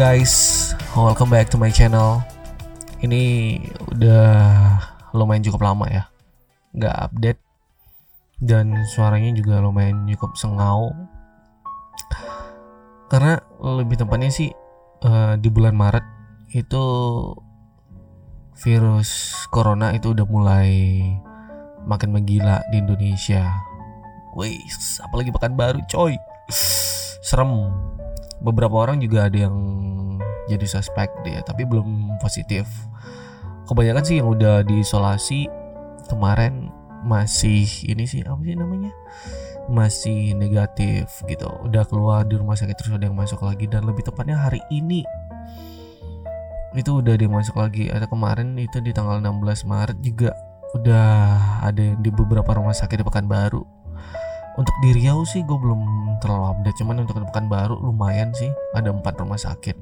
[0.00, 0.72] guys?
[0.96, 2.24] Welcome back to my channel.
[3.04, 3.60] Ini
[3.92, 4.32] udah
[5.12, 6.08] lumayan cukup lama ya,
[6.72, 7.40] nggak update
[8.40, 10.88] dan suaranya juga lumayan cukup sengau.
[13.12, 14.48] Karena lebih tepatnya sih
[15.04, 16.06] uh, di bulan Maret
[16.56, 16.84] itu
[18.56, 20.72] virus corona itu udah mulai
[21.84, 23.52] makin menggila di Indonesia.
[24.32, 24.64] Wih,
[25.04, 26.16] apalagi pekan baru coy.
[27.20, 27.68] Serem.
[28.40, 29.56] Beberapa orang juga ada yang
[30.48, 32.66] jadi suspek dia, tapi belum positif.
[33.68, 35.46] Kebanyakan sih yang udah diisolasi
[36.10, 36.72] kemarin
[37.06, 38.90] masih ini sih apa sih namanya?
[39.70, 41.46] Masih negatif gitu.
[41.62, 45.06] Udah keluar di rumah sakit terus ada yang masuk lagi dan lebih tepatnya hari ini
[46.70, 50.30] itu udah dia masuk lagi ada kemarin itu di tanggal 16 Maret juga
[50.70, 51.10] udah
[51.66, 53.79] ada yang di beberapa rumah sakit di Pekanbaru
[54.58, 55.80] untuk di Riau sih gue belum
[56.18, 59.76] terlalu update cuman untuk Pekanbaru lumayan sih ada empat rumah sakit.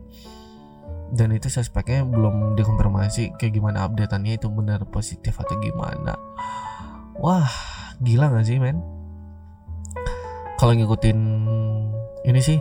[1.08, 6.12] Dan itu suspeknya belum dikonfirmasi kayak gimana updateannya itu benar positif atau gimana.
[7.16, 7.48] Wah
[8.04, 8.84] gila gak sih men?
[10.60, 11.18] Kalau ngikutin
[12.28, 12.60] ini sih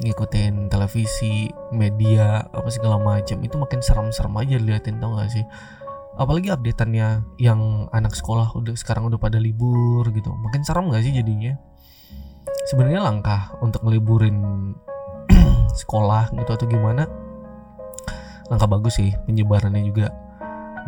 [0.00, 5.44] ngikutin televisi, media, apa segala macam itu makin serem-serem aja liatin tau gak sih?
[6.20, 11.16] Apalagi updateannya yang anak sekolah udah sekarang udah pada libur gitu, makin serem gak sih
[11.16, 11.56] jadinya?
[12.68, 14.36] Sebenarnya langkah untuk ngeliburin
[15.80, 17.08] sekolah gitu atau gimana?
[18.52, 20.12] Langkah bagus sih, penyebarannya juga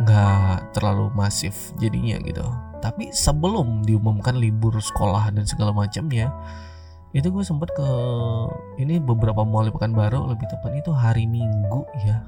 [0.05, 2.45] nggak terlalu masif jadinya gitu.
[2.85, 6.29] Tapi sebelum diumumkan libur sekolah dan segala macamnya,
[7.17, 7.89] itu gue sempet ke
[8.85, 12.25] ini beberapa mall di Pekanbaru lebih tepatnya itu hari Minggu ya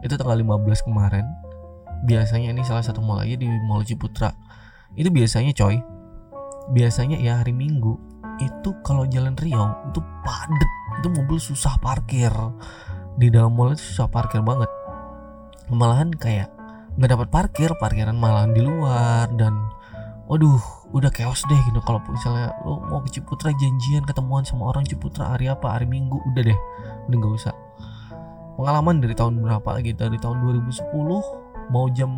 [0.00, 1.28] itu tanggal 15 kemarin
[2.04, 4.32] biasanya ini salah satu mall aja di Mall Ciputra.
[4.96, 5.78] Itu biasanya coy
[6.70, 7.98] biasanya ya hari Minggu
[8.40, 12.32] itu kalau jalan Riau itu padet itu mobil susah parkir.
[13.20, 14.70] Di dalam mall itu susah parkir banget.
[15.68, 16.48] Malahan kayak
[16.96, 19.54] nggak dapat parkir parkiran malahan di luar dan
[20.26, 20.60] waduh
[20.94, 21.80] udah chaos deh gitu.
[21.84, 25.76] Kalau misalnya lo mau ke Ciputra janjian ketemuan sama orang Ciputra hari apa?
[25.76, 26.58] Hari Minggu udah deh.
[27.10, 27.54] Udah nggak usah.
[28.56, 31.39] Pengalaman dari tahun berapa lagi dari tahun 2010
[31.70, 32.10] mau jam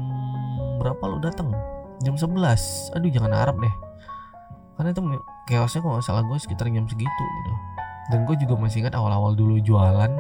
[0.81, 1.53] berapa lo datang
[2.03, 3.75] jam 11 aduh jangan harap deh.
[4.77, 5.01] Karena itu
[5.47, 7.53] chaosnya kalau nggak salah gue sekitar jam segitu gitu.
[8.11, 10.11] Dan gue juga masih ingat awal-awal dulu jualan.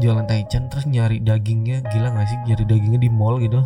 [0.00, 1.84] Jualan taichan terus nyari dagingnya.
[1.90, 2.38] Gila gak sih?
[2.48, 3.60] Nyari dagingnya di mall gitu.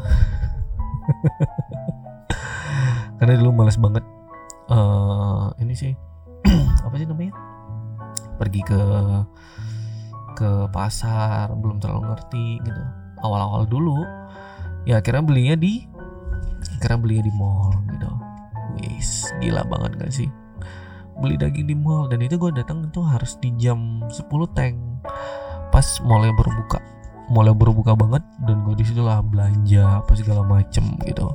[3.20, 4.03] Karena dulu males banget.
[4.66, 5.92] Uh, ini sih.
[6.88, 7.36] Apa sih namanya?
[8.41, 8.80] Pergi ke
[10.34, 11.53] ke pasar.
[11.54, 14.03] Belum terlalu ngerti gitu awal-awal dulu
[14.83, 15.87] ya akhirnya belinya di
[16.78, 18.10] akhirnya belinya di mall gitu.
[18.78, 20.28] Wis gila banget gak sih?
[21.19, 24.75] Beli daging di mall dan itu gue datang itu harus di jam 10 tank.
[25.71, 26.78] Pas mallnya baru buka
[27.31, 31.31] mallnya baru buka banget dan gue di situlah belanja apa segala macem gitu.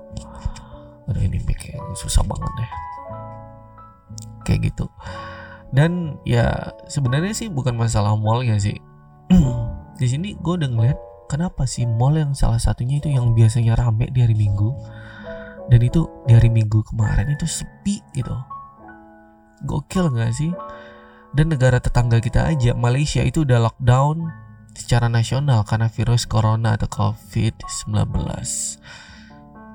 [1.08, 2.72] Aduh ini yang susah banget deh.
[4.44, 4.86] Kayak gitu.
[5.72, 8.76] Dan ya sebenarnya sih bukan masalah mallnya sih.
[10.00, 14.08] Di sini gue udah ngeliat kenapa sih mall yang salah satunya itu yang biasanya rame
[14.10, 14.72] di hari minggu?
[15.68, 18.32] Dan itu di hari minggu kemarin itu sepi gitu.
[19.68, 20.56] Gokil gak sih?
[21.36, 24.32] Dan negara tetangga kita aja Malaysia itu udah lockdown
[24.72, 27.92] secara nasional karena virus corona atau covid-19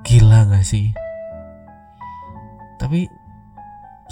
[0.03, 0.89] gila gak sih?
[2.81, 3.05] Tapi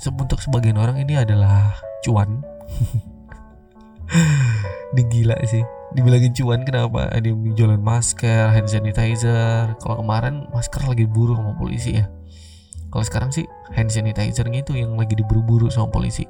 [0.05, 1.73] untuk sebagian orang ini adalah
[2.05, 2.45] cuan.
[4.95, 7.11] Digila sih dibilangin cuan kenapa?
[7.11, 9.75] Ada yang jualan masker hand sanitizer.
[9.79, 12.07] Kalau kemarin masker lagi buru sama polisi ya.
[12.91, 16.27] Kalau sekarang sih hand sanitizernya itu yang lagi diburu-buru sama polisi.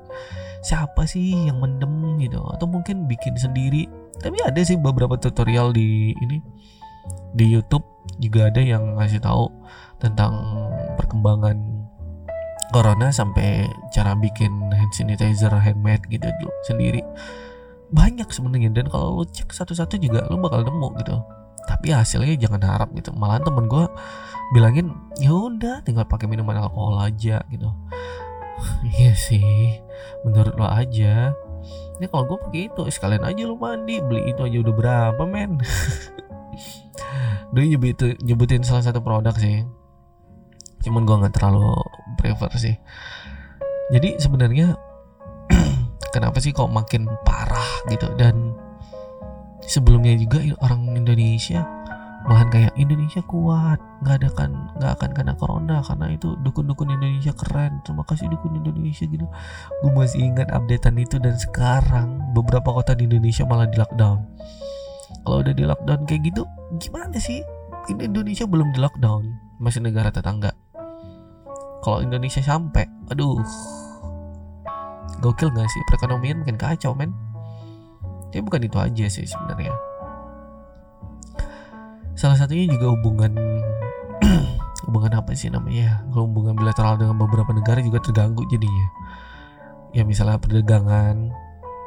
[0.61, 2.41] Siapa sih yang mendem gitu?
[2.53, 3.89] Atau mungkin bikin sendiri.
[4.21, 6.37] Tapi ada sih beberapa tutorial di ini
[7.33, 7.85] di YouTube.
[8.21, 9.49] Juga ada yang ngasih tahu
[9.97, 10.33] tentang
[10.97, 11.57] perkembangan
[12.71, 17.03] corona sampai cara bikin hand sanitizer handmade gitu dulu sendiri
[17.91, 18.71] banyak sebenarnya.
[18.71, 21.15] Dan kalau lo cek satu-satu juga lo bakal nemu gitu.
[21.67, 23.13] Tapi hasilnya jangan harap gitu.
[23.13, 23.85] Malah temen gue
[24.51, 27.69] bilangin ya udah tinggal pakai minuman alkohol aja gitu.
[28.85, 29.81] Iya sih
[30.21, 31.33] menurut lo aja.
[31.97, 35.61] Ini kalau gue pakai itu sekalian aja lo mandi beli itu aja udah berapa men?
[37.53, 39.65] Dulu nyebutin, nyebutin salah satu produk sih.
[40.81, 41.77] Cuman gue nggak terlalu
[42.17, 42.75] prefer sih.
[43.91, 44.77] Jadi sebenarnya
[46.11, 48.07] kenapa sih kok makin parah gitu?
[48.15, 48.55] Dan
[49.65, 51.63] sebelumnya juga orang Indonesia
[52.21, 57.33] malahan kayak Indonesia kuat nggak ada kan nggak akan kena corona karena itu dukun-dukun Indonesia
[57.33, 59.25] keren terima kasih dukun Indonesia gitu.
[59.81, 64.19] Gue masih ingat updatean itu dan sekarang beberapa kota di Indonesia malah di lockdown.
[65.25, 66.45] Kalau udah di lockdown kayak gitu
[66.77, 67.41] gimana sih?
[67.89, 70.53] Ini Indonesia belum di lockdown masih negara tetangga.
[71.81, 73.41] Kalau Indonesia sampai aduh
[75.21, 75.81] gokil gak sih?
[75.89, 77.13] Perekonomian makin kacau men.
[78.31, 79.75] Tapi bukan itu aja sih sebenarnya.
[82.15, 83.33] Salah satunya juga hubungan
[84.87, 86.05] hubungan apa sih namanya?
[86.09, 88.87] Kalau hubungan bilateral dengan beberapa negara juga terganggu jadinya.
[89.91, 91.33] Ya misalnya perdagangan.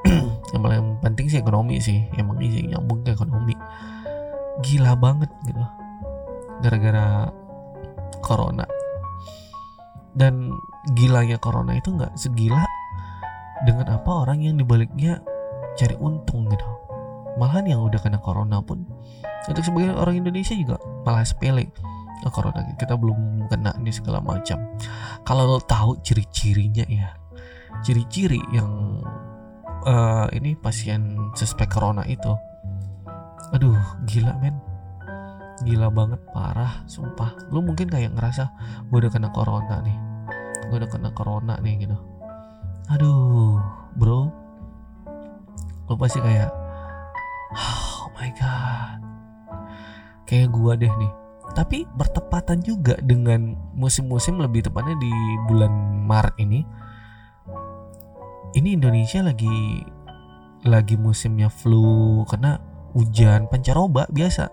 [0.53, 2.05] Yang paling penting sih ekonomi sih.
[2.21, 3.57] Emang sih nyambung ke ekonomi.
[4.61, 5.65] Gila banget gitu.
[6.61, 7.33] Gara-gara
[8.21, 8.69] corona.
[10.13, 10.53] Dan
[10.93, 12.63] gilanya corona itu nggak segila
[13.63, 15.23] dengan apa orang yang dibaliknya
[15.79, 16.67] cari untung gitu?
[17.39, 18.87] Malahan yang udah kena corona pun
[19.47, 21.71] untuk sebagian orang Indonesia juga malah sepele.
[22.25, 24.59] Oh, corona kita belum kena ini segala macam.
[25.27, 27.13] Kalau lo tahu ciri-cirinya ya
[27.85, 29.03] ciri-ciri yang
[29.85, 32.33] uh, ini pasien suspek corona itu
[33.53, 33.77] aduh
[34.09, 34.57] gila men.
[35.63, 37.35] Gila banget parah sumpah.
[37.53, 38.51] Lu mungkin kayak ngerasa
[38.89, 39.99] gue udah kena corona nih.
[40.71, 42.14] Gue udah kena corona nih gitu
[42.91, 43.61] aduh
[43.97, 44.29] bro.
[45.89, 46.51] Lu pasti kayak
[47.55, 48.99] oh my god.
[50.25, 51.13] Kayak gua deh nih.
[51.55, 55.13] Tapi bertepatan juga dengan musim-musim lebih tepatnya di
[55.47, 55.71] bulan
[56.05, 56.61] Maret ini
[58.55, 59.83] ini Indonesia lagi
[60.65, 62.59] lagi musimnya flu karena
[62.95, 64.51] hujan pancaroba biasa.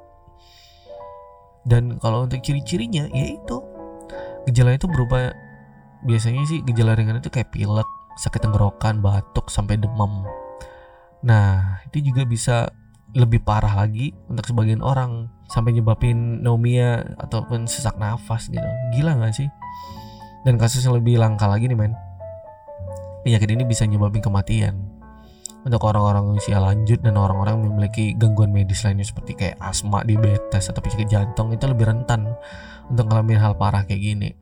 [1.61, 3.57] Dan kalau untuk ciri-cirinya ya itu.
[4.49, 5.29] Gejala itu berupa
[6.01, 7.85] biasanya sih gejala ringan itu kayak pilek
[8.17, 10.25] sakit tenggorokan batuk sampai demam.
[11.21, 12.71] Nah itu juga bisa
[13.11, 18.63] lebih parah lagi untuk sebagian orang sampai nyebabin pneumonia ataupun sesak nafas gitu.
[18.95, 19.51] Gila gak sih?
[20.47, 21.93] Dan kasus yang lebih langka lagi nih men.
[23.21, 24.79] Penyakit ini bisa nyebabin kematian.
[25.61, 30.73] Untuk orang-orang usia lanjut dan orang-orang yang memiliki gangguan medis lainnya seperti kayak asma, diabetes
[30.73, 32.33] atau penyakit jantung itu lebih rentan
[32.89, 34.33] untuk ngalamin hal parah kayak gini.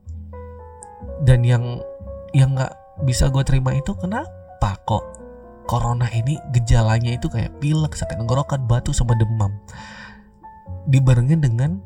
[1.20, 1.84] Dan yang
[2.32, 2.72] yang nggak
[3.04, 5.04] bisa gue terima itu kenapa kok
[5.64, 9.54] corona ini gejalanya itu kayak pilek, sakit tenggorokan, batu sama demam.
[10.90, 11.78] Dibarengin dengan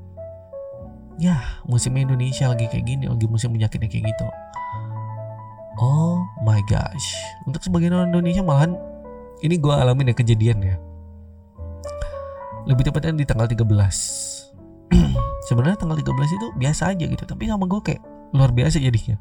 [1.20, 1.36] ya
[1.68, 4.26] musim Indonesia lagi kayak gini, lagi musim penyakitnya kayak gitu.
[5.78, 7.12] Oh my gosh.
[7.44, 8.72] Untuk sebagian orang Indonesia malahan
[9.44, 10.76] ini gue alamin ya kejadian ya.
[12.64, 13.60] Lebih tepatnya di tanggal 13.
[15.52, 16.08] Sebenarnya tanggal 13
[16.40, 18.00] itu biasa aja gitu, tapi sama gue kayak
[18.32, 19.20] luar biasa jadinya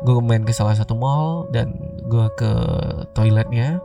[0.00, 1.76] gue main ke salah satu mall dan
[2.08, 2.50] gue ke
[3.12, 3.80] toiletnya.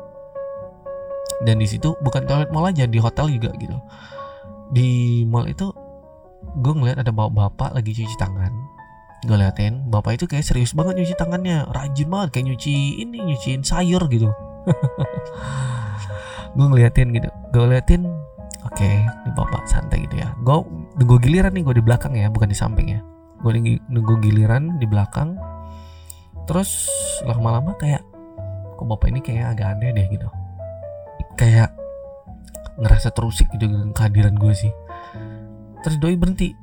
[1.44, 3.75] Dan di situ bukan toilet mall aja di hotel juga gitu.
[4.71, 5.69] Di mall itu
[6.63, 8.53] gue ngeliat ada bapak bapak lagi cuci tangan.
[9.25, 11.67] Gue liatin bapak itu kayak serius banget nyuci tangannya.
[11.75, 14.31] Rajin banget kayak nyuci ini nyuciin sayur gitu.
[16.56, 17.27] Gue ngeliatin gitu.
[17.51, 18.07] Gue liatin
[18.63, 20.31] oke okay, ini bapak santai gitu ya.
[20.39, 20.63] Gue
[20.95, 23.00] nunggu giliran nih gue di belakang ya bukan di samping ya.
[23.44, 23.59] Gue
[23.91, 25.35] nunggu giliran di belakang
[26.45, 26.89] terus
[27.25, 28.05] lama-lama kayak
[28.75, 30.27] kok bapak ini kayak agak aneh deh gitu.
[31.35, 31.73] Kayak
[32.79, 34.73] ngerasa terusik gitu dengan kehadiran gue sih.
[35.83, 36.53] Terus doi berhenti.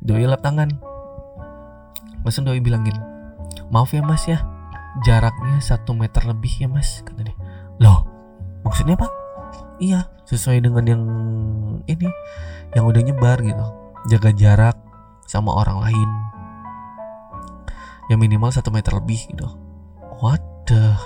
[0.00, 0.70] Doi lap tangan.
[2.24, 2.96] Masa doi bilangin
[3.68, 4.40] maaf ya mas ya.
[5.02, 7.36] Jaraknya satu meter lebih ya mas kata dia.
[7.82, 8.06] Loh
[8.62, 9.10] maksudnya apa
[9.82, 11.02] iya sesuai dengan yang
[11.90, 12.08] ini
[12.72, 13.66] yang udah nyebar gitu.
[14.08, 14.76] Jaga jarak
[15.26, 16.08] sama orang lain
[18.12, 19.48] yang minimal satu meter lebih gitu.
[20.20, 20.96] What the?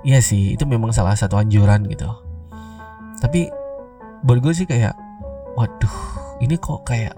[0.00, 2.08] Iya sih itu memang salah satu anjuran gitu.
[3.20, 3.52] Tapi
[4.24, 4.96] buat gue sih kayak
[5.56, 5.96] waduh
[6.40, 7.12] ini kok kayak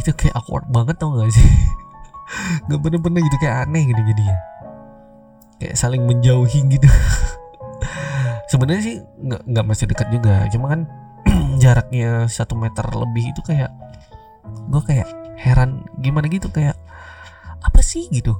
[0.00, 1.44] itu kayak awkward banget tau gak sih?
[2.68, 4.36] Gak bener-bener gitu kayak aneh gitu jadinya.
[5.60, 6.88] Kayak saling menjauhi gitu.
[8.50, 10.48] Sebenarnya sih nggak nggak masih dekat juga.
[10.48, 10.80] Cuma kan
[11.62, 13.68] jaraknya satu meter lebih itu kayak
[14.72, 16.76] gue kayak heran gimana gitu kayak
[17.92, 18.32] sih gitu.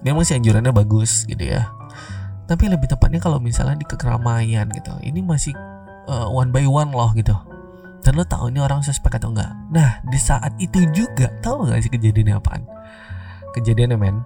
[0.00, 1.68] Memang sih anjurannya bagus gitu ya.
[2.48, 4.96] Tapi lebih tepatnya kalau misalnya di keramaian gitu.
[5.04, 5.52] Ini masih
[6.08, 7.36] uh, one by one loh gitu.
[8.00, 9.52] Dan lo tahu ini orang suspek atau enggak?
[9.68, 12.64] Nah di saat itu juga tahu gak sih kejadiannya apaan?
[13.52, 14.16] Kejadiannya men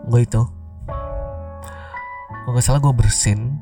[0.00, 0.42] gue itu
[2.40, 3.60] kalau nggak salah gue bersin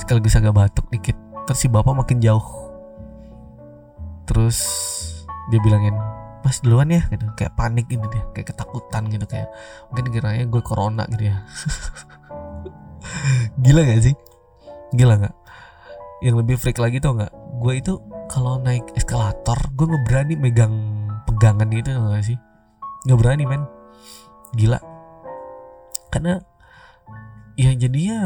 [0.00, 1.12] sekaligus agak batuk dikit
[1.44, 2.72] terus si bapak makin jauh.
[4.24, 4.58] Terus
[5.52, 5.96] dia bilangin
[6.44, 7.26] mas duluan ya gitu.
[7.34, 9.48] Kayak panik gitu deh kayak ketakutan gitu kayak
[9.90, 11.36] mungkin kiranya gue corona gitu ya.
[13.64, 14.14] Gila gak sih?
[14.94, 15.34] Gila gak
[16.18, 17.30] yang lebih freak lagi tau nggak?
[17.62, 20.74] Gue itu kalau naik eskalator gue nggak berani megang
[21.26, 22.38] pegangan itu nggak sih?
[23.06, 23.62] Nggak berani men.
[24.58, 24.80] Gila.
[26.10, 26.42] Karena
[27.54, 28.18] ya jadinya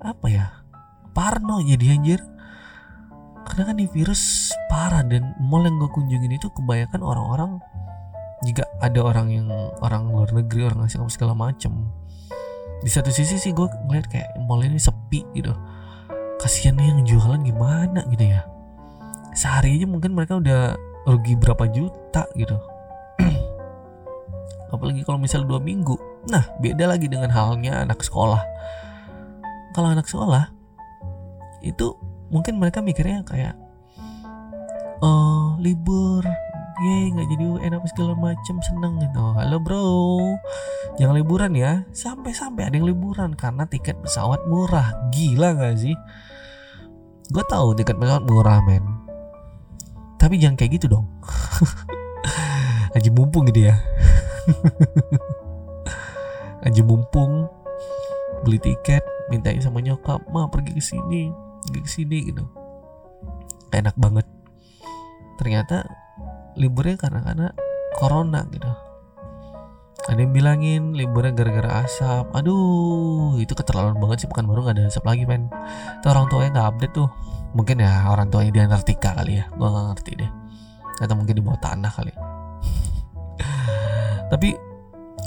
[0.00, 0.46] apa ya?
[1.12, 2.20] Parno jadi anjir
[3.52, 7.60] karena kan ini virus parah dan mall yang gue kunjungin itu kebanyakan orang-orang
[8.48, 9.44] jika ada orang yang
[9.84, 11.92] orang luar negeri orang asing segala macem.
[12.80, 15.52] Di satu sisi sih gue ngeliat kayak mall ini sepi gitu.
[16.40, 18.40] Kasihan nih yang jualan gimana gitu ya.
[19.36, 20.72] Sehari aja mungkin mereka udah
[21.04, 22.56] rugi berapa juta gitu.
[24.72, 26.00] Apalagi kalau misal dua minggu.
[26.32, 28.40] Nah beda lagi dengan halnya anak sekolah.
[29.76, 30.48] Kalau anak sekolah
[31.60, 33.54] itu mungkin mereka mikirnya kayak
[35.04, 36.24] oh libur
[36.82, 37.44] ye nggak jadi
[37.78, 39.22] apa segala macem seneng gitu.
[39.38, 39.86] Halo bro
[40.96, 41.86] jangan liburan ya.
[41.94, 44.90] Sampai sampai ada yang liburan karena tiket pesawat murah.
[45.14, 45.94] Gila nggak sih?
[47.30, 48.82] Gue tahu tiket pesawat murah men.
[50.18, 51.06] Tapi jangan kayak gitu dong.
[52.96, 53.76] Aja mumpung gitu ya.
[56.66, 57.46] Aja mumpung
[58.42, 62.42] beli tiket mintain sama nyokap ma pergi ke sini ke sini gitu.
[63.70, 64.26] Enak banget.
[65.38, 65.86] Ternyata
[66.58, 67.48] liburnya karena karena
[67.96, 68.68] corona gitu.
[70.02, 72.26] Ada yang bilangin liburnya gara-gara asap.
[72.34, 75.46] Aduh itu keterlaluan banget sih bukan baru nggak ada asap lagi men.
[76.02, 77.08] Itu orang tuanya nggak update tuh.
[77.54, 79.46] Mungkin ya orang tuanya di Antartika kali ya.
[79.54, 80.30] Gua nggak ngerti deh.
[80.98, 82.12] Atau mungkin di bawah tanah kali.
[84.32, 84.48] Tapi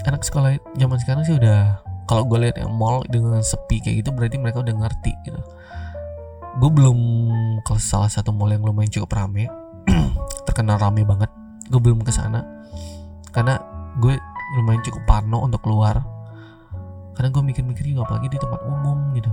[0.05, 4.09] anak sekolah zaman sekarang sih udah kalau gue lihat yang mall dengan sepi kayak gitu
[4.13, 5.41] berarti mereka udah ngerti gitu
[6.55, 6.99] gue belum
[7.67, 9.51] ke salah satu mall yang lumayan cukup rame.
[10.47, 11.27] Terkenal rame banget.
[11.67, 12.43] Gue belum ke sana.
[13.35, 13.59] Karena
[13.99, 14.15] gue
[14.55, 15.99] lumayan cukup parno untuk keluar.
[17.15, 19.31] Karena gue mikir-mikir juga apalagi di tempat umum gitu.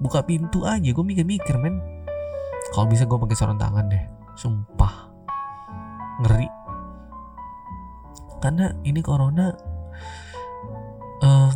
[0.00, 1.76] Buka pintu aja gue mikir-mikir men.
[2.72, 4.04] Kalau bisa gue pakai sarung tangan deh.
[4.40, 5.12] Sumpah.
[6.24, 6.48] Ngeri.
[8.40, 9.52] Karena ini corona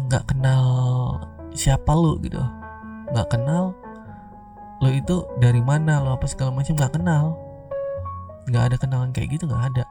[0.01, 0.65] nggak uh, kenal
[1.57, 2.41] siapa lu gitu.
[3.13, 3.73] Nggak kenal
[4.81, 7.37] lo itu dari mana lo apa segala macam nggak kenal.
[8.49, 9.85] Nggak ada kenalan kayak gitu nggak ada.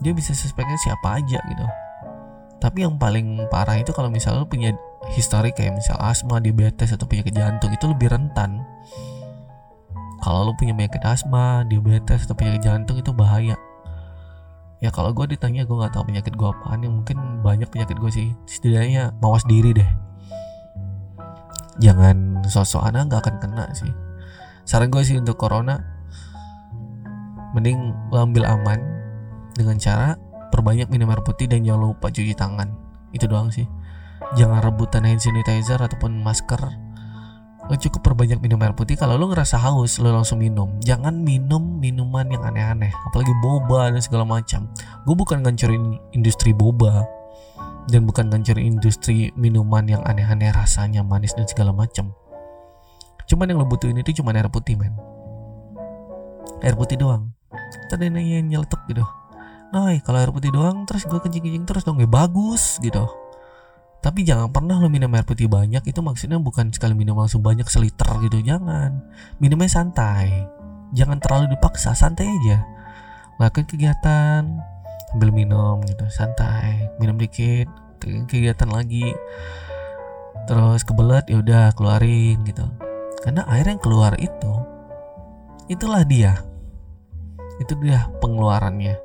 [0.00, 1.66] Dia bisa suspeknya siapa aja gitu.
[2.62, 4.70] Tapi yang paling parah itu kalau misalnya lo punya
[5.10, 8.62] histori kayak misal asma diabetes atau penyakit jantung itu lebih rentan.
[10.22, 13.58] Kalau lo punya penyakit asma diabetes atau penyakit jantung itu bahaya.
[14.80, 16.80] Ya kalau gue ditanya gue nggak tahu penyakit gue apaan.
[16.86, 18.28] Yang mungkin banyak penyakit gue sih.
[18.46, 20.09] Setidaknya mawas diri deh
[21.78, 23.92] jangan sosok anak nggak akan kena sih.
[24.66, 25.78] Saran gue sih untuk corona
[27.54, 28.78] mending ambil aman
[29.54, 30.14] dengan cara
[30.50, 32.70] perbanyak minum air putih dan jangan lupa cuci tangan.
[33.14, 33.66] Itu doang sih.
[34.38, 36.62] Jangan rebutan hand sanitizer ataupun masker.
[37.66, 38.98] Lo cukup perbanyak minum air putih.
[38.98, 40.78] Kalau lo ngerasa haus lo langsung minum.
[40.82, 42.90] Jangan minum minuman yang aneh-aneh.
[43.10, 44.70] Apalagi boba dan segala macam.
[45.06, 47.19] Gue bukan ngancurin industri boba
[47.90, 52.14] dan bukan ngancurin industri minuman yang aneh-aneh rasanya manis dan segala macam.
[53.26, 54.94] Cuman yang lo butuhin itu cuma air putih men.
[56.62, 57.30] Air putih doang.
[57.90, 59.02] Tadi nanya nyeletuk gitu.
[59.70, 63.06] Nah, kalau air putih doang terus gue kencing-kencing terus dong ya bagus gitu.
[64.00, 67.68] Tapi jangan pernah lo minum air putih banyak itu maksudnya bukan sekali minum langsung banyak
[67.68, 68.98] seliter gitu jangan.
[69.38, 70.46] Minumnya santai.
[70.90, 72.66] Jangan terlalu dipaksa, santai aja.
[73.38, 74.42] Lakukan kegiatan,
[75.10, 77.68] sambil minum gitu santai minum dikit
[78.00, 79.12] kegiatan lagi.
[80.48, 82.64] Terus kebelet ya udah keluarin gitu.
[83.20, 84.54] Karena air yang keluar itu
[85.68, 86.40] itulah dia.
[87.60, 88.96] Itu dia pengeluarannya.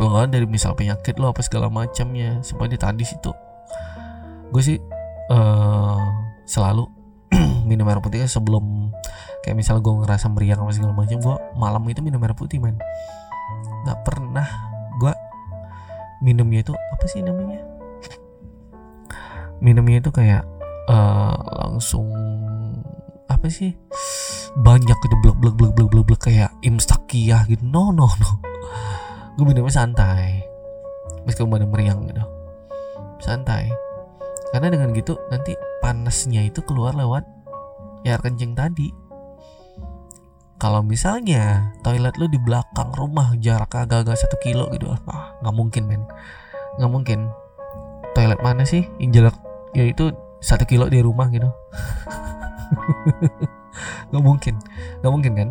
[0.00, 2.40] Pengeluaran dari misal penyakit lo apa segala macamnya.
[2.40, 3.30] Supaya ditahan di situ
[4.54, 4.78] gue sih
[5.34, 6.06] uh,
[6.46, 6.86] selalu
[7.68, 8.94] minum air putih sebelum
[9.42, 12.78] kayak misal gue ngerasa meriang apa segala macam gue malam itu minum air putih man
[13.82, 14.46] nggak pernah
[16.20, 17.62] minumnya itu apa sih namanya?
[19.64, 20.44] Minumnya itu kayak
[20.90, 21.34] uh,
[21.66, 22.10] langsung
[23.30, 23.72] apa sih?
[24.54, 27.62] Banyak gitu blek blek blek blek blek blek kayak imstakiyah gitu.
[27.66, 28.30] No no no.
[29.34, 30.44] Gue minumnya santai.
[31.26, 32.22] Meskipun ada meriang gitu.
[33.18, 33.72] Santai.
[34.54, 37.26] Karena dengan gitu nanti panasnya itu keluar lewat
[38.04, 38.92] air kencing tadi
[40.64, 45.84] kalau misalnya toilet lu di belakang rumah jarak agak-agak satu kilo gitu ah nggak mungkin
[45.84, 46.08] men.
[46.80, 47.28] Nggak mungkin.
[48.16, 49.36] Toilet mana sih yang jarak
[49.76, 50.08] ya itu
[50.40, 51.44] satu kilo di rumah gitu?
[54.08, 54.54] Nggak mungkin.
[55.04, 55.48] Nggak mungkin kan?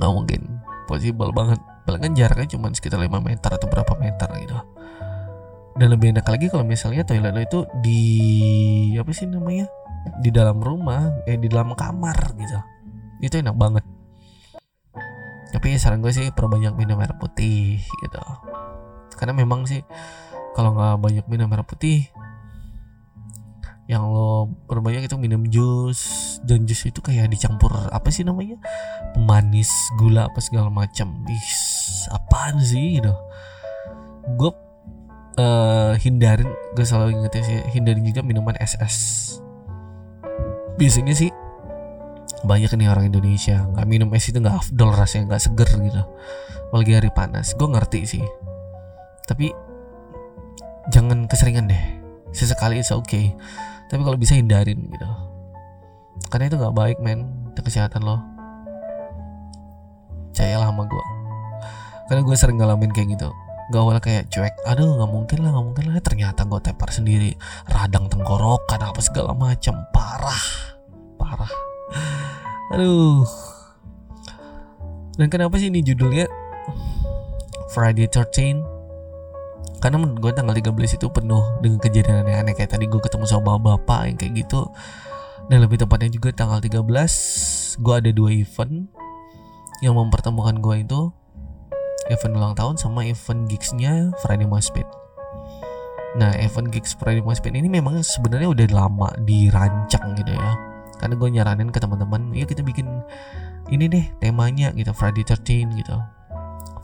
[0.00, 0.40] Nggak mungkin.
[0.88, 1.60] Possible banget.
[1.84, 4.56] Bahkan jaraknya cuma sekitar 5 meter atau berapa meter gitu.
[5.76, 8.00] Dan lebih enak lagi kalau misalnya toilet lo itu di
[8.96, 9.68] apa sih namanya?
[10.24, 12.72] Di dalam rumah eh di dalam kamar gitu
[13.22, 13.84] itu enak banget.
[15.54, 18.22] Tapi saran gue sih perbanyak minum air putih gitu.
[19.14, 19.86] Karena memang sih
[20.58, 22.10] kalau nggak banyak minum air putih
[23.90, 28.58] yang lo perbanyak itu minum jus dan jus itu kayak dicampur apa sih namanya?
[29.14, 31.22] Pemanis gula apa segala macam.
[31.30, 31.48] Ih
[32.10, 33.14] apaan sih gitu.
[34.34, 34.50] Gue
[35.38, 38.96] uh, hindarin gue selalu ingetin sih hindarin juga minuman SS
[40.80, 41.30] biasanya sih
[42.42, 46.02] banyak nih orang Indonesia nggak minum es itu nggak afdol rasanya nggak seger gitu.
[46.72, 48.24] Apalagi hari panas gue ngerti sih.
[49.28, 49.52] Tapi
[50.90, 51.84] jangan keseringan deh.
[52.32, 53.36] Sesekali itu oke okay.
[53.92, 55.08] tapi kalau bisa hindarin gitu.
[56.32, 57.28] Karena itu nggak baik men.
[57.52, 58.16] Untuk kesehatan lo.
[60.32, 61.06] Percayalah sama gue
[62.10, 63.28] karena gue sering ngalamin kayak gitu.
[63.72, 66.02] Gak awal kayak cuek aduh nggak mungkin lah nggak mungkin lah.
[66.04, 67.32] Ternyata gue tepar sendiri.
[67.72, 69.80] Radang tenggorokan apa segala macam.
[69.96, 70.44] Parah.
[71.16, 71.71] Parah
[72.72, 73.24] aduh.
[75.16, 76.26] Dan kenapa sih ini judulnya?
[77.72, 78.72] Friday 13
[79.82, 83.58] karena menurut gue tanggal 13 itu penuh dengan kejadian aneh-aneh kayak tadi gue ketemu sama
[83.58, 84.70] bapak yang kayak gitu.
[85.50, 86.86] Dan lebih tepatnya juga tanggal 13
[87.82, 88.86] gue ada dua event.
[89.82, 91.00] Yang mempertemukan gue itu
[92.14, 94.86] event ulang tahun sama event gigsnya Friday Moshpit.
[96.14, 100.52] Nah, event gigs Friday Moshpit ini memang sebenarnya udah lama dirancang gitu ya.
[101.02, 102.86] Karena gue nyaranin ke teman-teman, yuk kita bikin
[103.74, 105.96] ini deh temanya gitu Friday 13 gitu.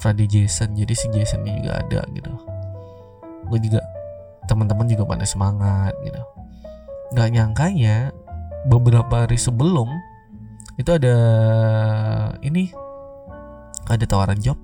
[0.03, 2.31] Friday Jason, jadi si Jasonnya juga ada gitu.
[3.47, 3.83] Gue juga
[4.51, 6.23] teman-teman juga pada semangat gitu.
[7.15, 8.11] Gak nyangkanya
[8.67, 9.87] beberapa hari sebelum
[10.79, 11.17] itu ada
[12.43, 12.71] ini
[13.91, 14.59] ada tawaran job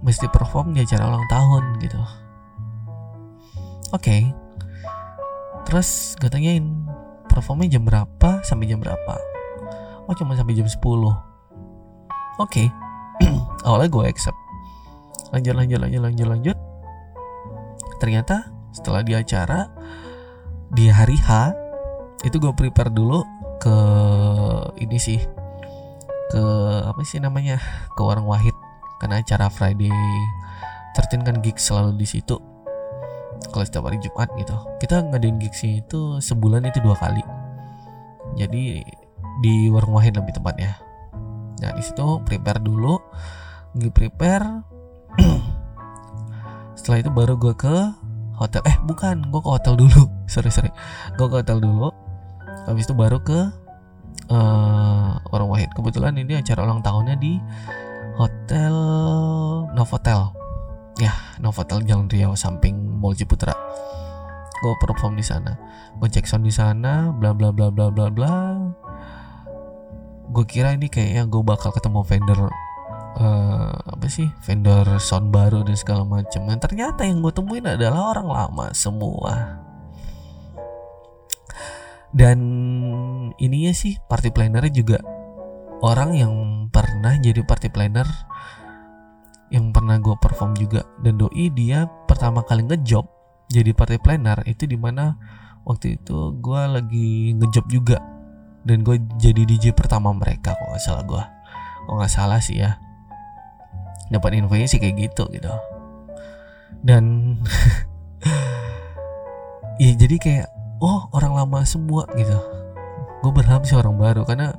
[0.00, 2.08] mesti perform di acara ulang tahun gitu oke
[4.00, 4.32] okay.
[5.68, 6.64] terus gue tanyain
[7.34, 9.14] performnya jam berapa sampai jam berapa?
[10.06, 11.10] Oh cuma sampai jam 10 oke.
[12.38, 12.70] Okay.
[13.66, 14.38] awalnya gue accept.
[15.34, 16.56] Lanjut lanjut lanjut lanjut lanjut.
[17.98, 19.66] Ternyata setelah di acara
[20.70, 21.50] di hari H
[22.22, 23.26] itu gue prepare dulu
[23.58, 23.76] ke
[24.78, 25.18] ini sih.
[26.30, 26.42] Ke
[26.86, 27.58] apa sih namanya?
[27.98, 28.54] Ke warung Wahid.
[29.02, 29.90] Karena acara Friday
[30.94, 32.53] 13 kan gigs selalu di situ
[33.50, 34.56] kalau setiap hari Jumat gitu.
[34.80, 37.22] Kita ngadain gigsnya itu sebulan itu dua kali.
[38.38, 38.82] Jadi
[39.42, 40.78] di warung wahid lebih tepatnya.
[41.60, 42.98] Nah di situ prepare dulu
[43.74, 44.62] gue prepare
[46.78, 47.74] setelah itu baru gue ke
[48.38, 48.62] hotel.
[48.66, 50.08] Eh bukan gue ke hotel dulu.
[50.32, 50.70] Sorry sorry.
[51.18, 51.90] Gue ke hotel dulu.
[52.64, 53.38] Habis itu baru ke
[54.32, 55.68] uh, warung wahid.
[55.76, 57.36] Kebetulan ini acara ulang tahunnya di
[58.14, 58.72] Hotel
[59.74, 60.43] Novotel
[60.98, 63.54] ya Novotel Jalan Riau samping Mall Ciputra.
[64.62, 65.58] Gue perform di sana.
[65.98, 68.34] Gue cek sound di sana bla bla bla bla bla bla.
[70.30, 72.40] Gue kira ini kayaknya gue bakal ketemu vendor
[73.20, 78.14] uh, apa sih vendor sound baru dan segala macam dan ternyata yang gue temuin adalah
[78.16, 79.62] orang lama semua.
[82.14, 82.38] Dan
[83.42, 84.98] ininya sih party plannernya juga
[85.82, 86.32] orang yang
[86.70, 88.06] pernah jadi party planner
[89.54, 90.82] yang pernah gue perform juga.
[90.98, 93.06] Dan doi dia pertama kali ngejob
[93.46, 95.14] jadi party planner itu di mana
[95.62, 98.02] waktu itu gue lagi ngejob juga.
[98.66, 101.22] Dan gue jadi DJ pertama mereka kok nggak salah gue
[101.84, 102.82] kok nggak salah sih ya.
[104.10, 105.52] Dapat infonya sih kayak gitu gitu.
[106.82, 107.36] Dan
[109.82, 110.48] ya jadi kayak
[110.82, 112.36] oh orang lama semua gitu.
[113.22, 114.50] Gue berharap sih orang baru karena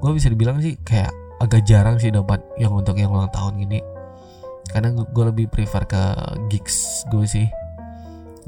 [0.00, 3.82] gue bisa dibilang sih kayak agak jarang sih dapat yang untuk yang ulang tahun gini
[4.72, 6.02] karena gue lebih prefer ke
[6.48, 7.46] gigs gue sih.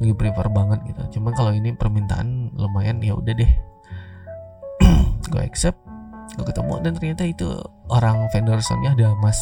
[0.01, 1.21] Lebih prefer banget gitu.
[1.21, 3.53] Cuman kalau ini permintaan lumayan ya udah deh.
[5.31, 5.79] Gue accept
[6.35, 7.47] gue ketemu dan ternyata itu
[7.93, 9.39] orang vendor soundnya ada Mas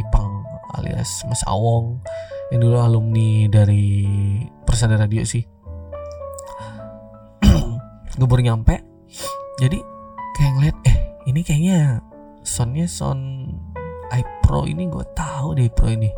[0.00, 0.46] Ipang
[0.80, 2.00] alias Mas Awong
[2.48, 4.08] yang dulu alumni dari
[4.64, 5.44] Persada Radio sih.
[8.16, 8.80] Gue baru nyampe
[9.60, 9.76] jadi
[10.40, 10.96] kayak ngeliat eh
[11.28, 12.00] ini kayaknya
[12.42, 13.50] soundnya sound
[14.12, 16.12] iPro ini gue tahu deh Pro ini.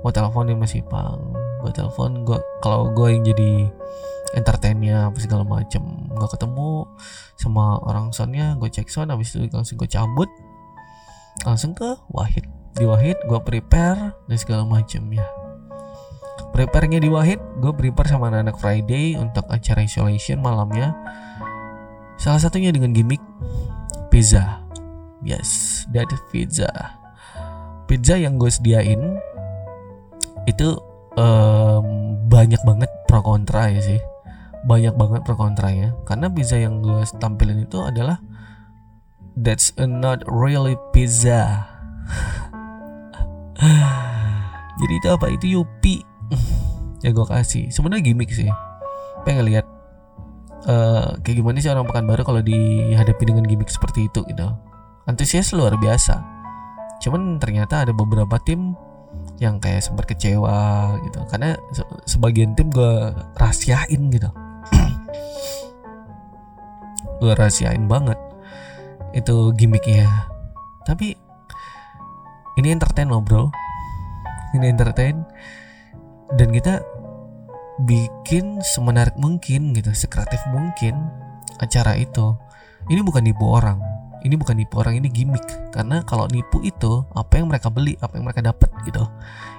[0.00, 1.20] Gue telepon dia masih pang
[1.64, 3.72] gue telepon gue kalau gue yang jadi
[4.36, 5.80] entertainnya apa segala macem.
[6.12, 6.88] Gue ketemu
[7.40, 10.28] sama orang soundnya gue cek sound habis itu langsung gue cabut.
[11.44, 12.44] Langsung ke Wahid.
[12.74, 15.24] Di Wahid gue prepare dan segala macem ya.
[16.52, 20.94] Prepare-nya di Wahid gue prepare sama anak-anak Friday untuk acara isolation malamnya.
[22.14, 23.22] Salah satunya dengan gimmick
[24.12, 24.63] pizza
[25.24, 26.68] yes that pizza.
[27.88, 29.16] Pizza yang gue sediain
[30.44, 30.68] itu
[31.16, 34.00] um, banyak banget pro kontra ya sih.
[34.68, 38.20] Banyak banget pro kontranya karena pizza yang gue tampilin itu adalah
[39.36, 41.64] that's a not really pizza.
[44.84, 45.26] Jadi itu apa?
[45.32, 46.04] Itu Yupi.
[47.04, 47.68] Ya gue kasih.
[47.68, 48.48] Sebenarnya gimmick sih.
[49.28, 49.68] Pengen lihat
[50.64, 54.48] uh, kayak gimana sih orang Pekanbaru kalau dihadapi dengan gimmick seperti itu gitu
[55.04, 56.24] antusias luar biasa.
[57.00, 58.72] Cuman ternyata ada beberapa tim
[59.36, 61.20] yang kayak sempat kecewa gitu.
[61.28, 64.30] Karena se sebagian tim gue rahasiain gitu.
[67.22, 68.18] Gue rahasiain banget
[69.14, 70.10] itu gimmicknya.
[70.82, 71.14] Tapi
[72.58, 73.52] ini entertain loh bro.
[74.56, 75.22] Ini entertain.
[76.34, 76.82] Dan kita
[77.84, 80.98] bikin semenarik mungkin gitu sekreatif mungkin
[81.62, 82.34] acara itu.
[82.90, 83.93] Ini bukan nipu orang
[84.24, 85.44] ini bukan nipu orang ini gimmick.
[85.68, 89.04] Karena kalau nipu itu apa yang mereka beli apa yang mereka dapat gitu.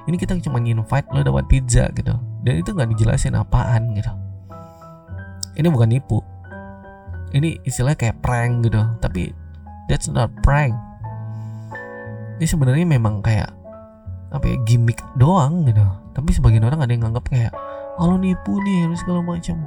[0.10, 2.18] Ini kita cuma invite lo dapat pizza gitu.
[2.42, 4.10] Dan itu nggak dijelasin apaan gitu.
[5.56, 6.20] Ini bukan nipu.
[7.32, 8.82] Ini istilahnya kayak prank gitu.
[9.00, 9.30] Tapi
[9.86, 10.74] that's not prank.
[12.42, 13.54] Ini sebenarnya memang kayak
[14.34, 15.86] apa ya gimmick doang gitu.
[16.18, 17.54] Tapi sebagian orang ada yang nganggap kayak
[18.02, 19.64] oh lo nipu nih harus segala macam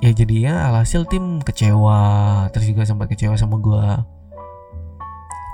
[0.00, 3.84] ya jadinya alhasil tim kecewa terus juga sempat kecewa sama gue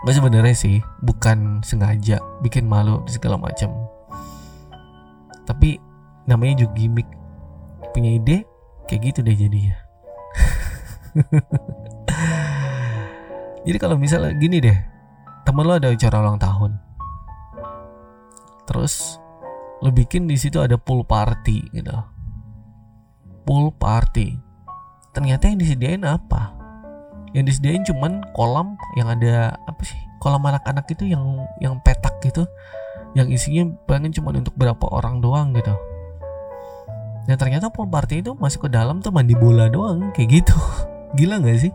[0.06, 3.74] gue sebenarnya sih bukan sengaja bikin malu segala macam.
[5.42, 5.82] Tapi
[6.30, 7.10] namanya juga gimmick.
[7.90, 8.46] Punya ide
[8.86, 9.74] kayak gitu deh jadinya.
[13.66, 14.78] Jadi kalau misalnya gini deh
[15.42, 16.78] temen lo ada acara ulang tahun.
[18.70, 19.18] Terus
[19.82, 21.98] lo bikin di situ ada pool party gitu
[23.46, 24.36] pool party.
[25.14, 26.52] Ternyata yang disediain apa?
[27.32, 31.22] Yang disediain cuman kolam yang ada apa sih kolam anak-anak itu yang
[31.62, 32.44] yang petak gitu.
[33.14, 35.72] Yang isinya pengen cuma untuk berapa orang doang gitu.
[37.26, 40.56] Dan ternyata pool party itu masuk ke dalam tuh mandi bola doang kayak gitu.
[41.16, 41.72] Gila nggak sih?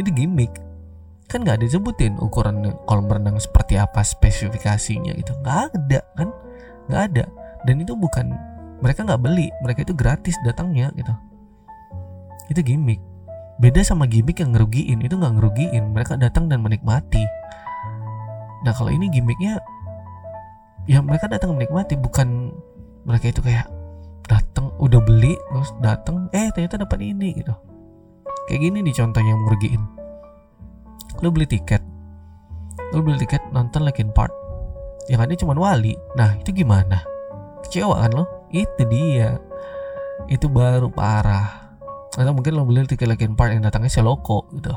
[0.00, 0.52] Itu gimmick.
[1.30, 5.32] Kan nggak ada sebutin ukuran kolam renang seperti apa spesifikasinya gitu.
[5.40, 6.28] Nggak ada kan?
[6.90, 7.24] Nggak ada.
[7.62, 8.34] Dan itu bukan
[8.82, 11.14] mereka nggak beli mereka itu gratis datangnya gitu.
[12.50, 12.98] Itu gimmick.
[13.62, 17.22] Beda sama gimmick yang ngerugiin itu nggak ngerugiin mereka datang dan menikmati.
[18.66, 19.62] Nah kalau ini gimmicknya
[20.90, 22.50] ya mereka datang menikmati bukan
[23.06, 23.70] mereka itu kayak
[24.26, 27.54] datang udah beli terus datang eh ternyata dapat ini gitu.
[28.50, 29.82] Kayak gini nih contohnya yang ngerugiin.
[31.22, 31.82] Lu beli tiket.
[32.90, 34.34] Lu beli tiket nonton Linkin Park.
[35.06, 35.94] Yang ada cuma Wali.
[36.18, 36.98] Nah itu gimana?
[37.62, 39.40] Kecewa kan lo itu dia.
[40.28, 41.74] Itu baru parah.
[42.12, 44.76] Atau mungkin lo beli tiket Linkin Park yang datangnya Seloko gitu.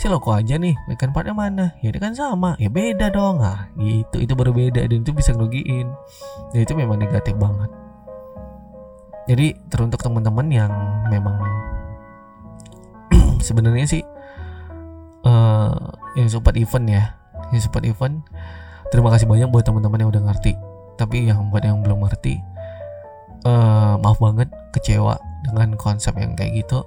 [0.00, 1.76] Seloko aja nih Linkin Parknya mana?
[1.84, 2.56] Ya ini kan sama.
[2.56, 3.44] Ya beda dong.
[3.44, 4.16] Ah gitu.
[4.24, 5.92] Itu baru beda dan itu bisa ngerugiin.
[6.56, 7.68] Ya itu memang negatif banget.
[9.28, 10.72] Jadi teruntuk teman-teman yang
[11.12, 11.36] memang
[13.46, 14.02] sebenarnya sih
[15.28, 15.76] uh,
[16.16, 17.04] yang support event ya.
[17.52, 18.24] Yang support event
[18.88, 20.56] terima kasih banyak buat teman-teman yang udah ngerti.
[20.96, 22.49] Tapi yang buat yang belum ngerti
[23.44, 26.84] uh, maaf banget kecewa dengan konsep yang kayak gitu.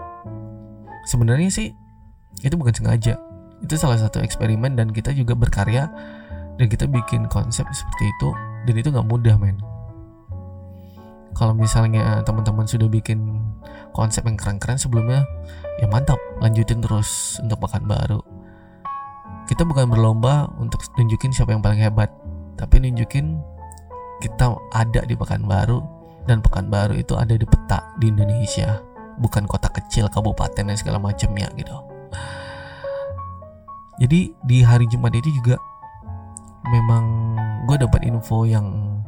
[1.10, 1.74] Sebenarnya sih
[2.42, 3.20] itu bukan sengaja.
[3.64, 5.88] Itu salah satu eksperimen dan kita juga berkarya
[6.60, 8.30] dan kita bikin konsep seperti itu
[8.70, 9.58] dan itu nggak mudah men.
[11.34, 13.42] Kalau misalnya teman-teman sudah bikin
[13.90, 15.26] konsep yang keren-keren sebelumnya
[15.82, 18.22] ya mantap lanjutin terus untuk pekan baru.
[19.50, 22.14] Kita bukan berlomba untuk tunjukin siapa yang paling hebat
[22.56, 23.42] tapi nunjukin
[24.22, 25.93] kita ada di pekan baru
[26.24, 28.80] dan pekan baru itu ada di peta di Indonesia
[29.20, 31.76] bukan kota kecil kabupaten dan segala macamnya gitu.
[34.02, 35.60] Jadi di hari Jumat itu juga
[36.66, 37.36] memang
[37.70, 39.00] gue dapat info yang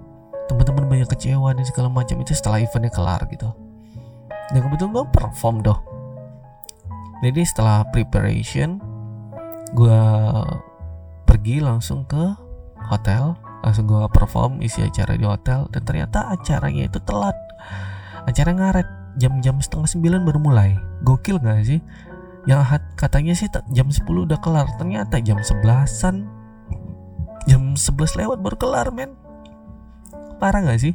[0.46, 3.50] teman-teman banyak kecewa dan segala macam itu setelah eventnya kelar gitu.
[4.54, 5.80] Dan kebetulan gue perform doh.
[7.26, 8.78] Jadi setelah preparation
[9.74, 10.02] gue
[11.26, 12.38] pergi langsung ke
[12.86, 13.34] hotel
[13.66, 17.34] langsung gue perform isi acara di hotel dan ternyata acaranya itu telat.
[18.30, 20.78] Acara ngaret jam-jam setengah sembilan baru mulai.
[21.02, 21.82] Gokil gak sih?
[22.46, 24.70] Yang katanya sih jam 10 udah kelar.
[24.78, 26.30] Ternyata jam sebelasan
[27.50, 29.18] jam 11 lewat baru kelar men.
[30.38, 30.94] Parah gak sih?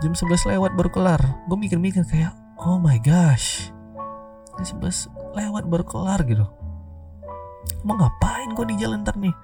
[0.00, 1.20] Jam 11 lewat baru kelar.
[1.52, 2.32] Gue mikir-mikir kayak
[2.64, 3.68] oh my gosh
[4.64, 6.48] jam 11 lewat baru kelar gitu.
[7.84, 9.36] Mau ngapain gue di jalan ntar nih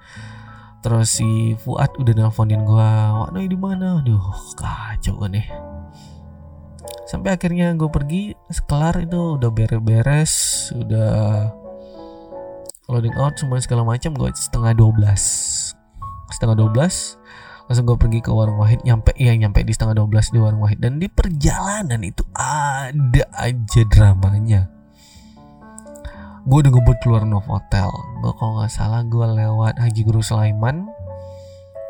[0.85, 4.05] terus si Fuad udah nelfonin gue waduh di mana?
[4.05, 4.21] Aduh
[4.53, 5.47] kacau gue nih
[7.09, 8.37] sampai akhirnya gue pergi
[8.69, 10.33] kelar itu udah beres-beres
[10.77, 11.49] udah
[12.85, 15.09] loading out semua segala macam gue setengah 12
[16.29, 20.37] setengah 12 langsung gue pergi ke warung Wahid nyampe ya nyampe di setengah 12 di
[20.37, 20.77] warung Wahid.
[20.85, 24.74] Dan di perjalanan itu ada aja dramanya
[26.45, 27.89] gue udah ngebut keluar Novotel
[28.21, 30.85] gue kalau nggak salah gue lewat Haji Guru Sulaiman.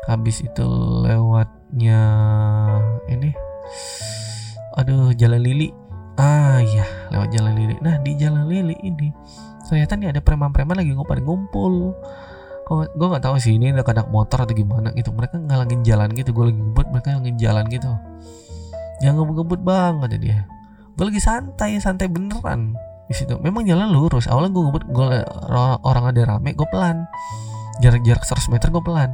[0.08, 0.64] Habis itu
[1.04, 2.00] lewatnya
[3.12, 3.36] ini.
[4.80, 5.68] Aduh Jalan Lili.
[6.16, 7.76] Ah iya lewat Jalan Lili.
[7.84, 9.12] Nah di Jalan Lili ini
[9.66, 11.74] ternyata nih ada preman-preman lagi ngumpul ngumpul.
[12.96, 15.12] Gue nggak tahu sih ini ada kadak motor atau gimana gitu.
[15.12, 17.92] Mereka ngalangin jalan gitu gue lagi ngebut mereka ngalangin jalan gitu.
[19.04, 20.48] Jangan ngebut-ngebut bang kata dia.
[20.96, 22.72] Gue lagi santai santai beneran
[23.06, 23.38] di situ.
[23.38, 24.26] Memang jalan lurus.
[24.26, 25.08] Awalnya gue ngebut gue
[25.82, 27.06] orang ada rame gue pelan.
[27.78, 29.10] Jarak-jarak 100 meter gue pelan.